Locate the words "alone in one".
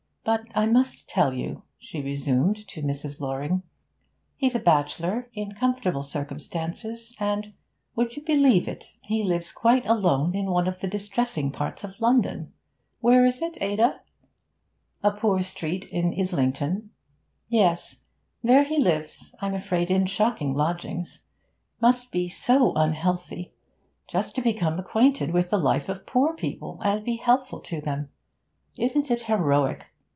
9.87-10.67